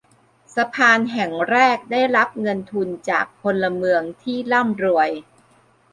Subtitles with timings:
[0.55, 5.09] สะพานแห่งแรกได้รับเงินทุนจากพลเมืองที่ร่ำรวย